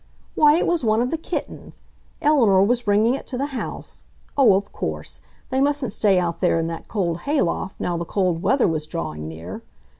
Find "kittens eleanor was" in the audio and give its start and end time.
1.19-2.81